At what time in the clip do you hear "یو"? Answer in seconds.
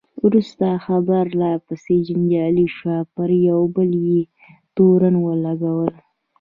3.47-3.59